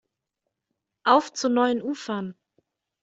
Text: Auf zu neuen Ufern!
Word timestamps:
Auf 1.03 1.31
zu 1.31 1.47
neuen 1.47 1.83
Ufern! 1.83 2.33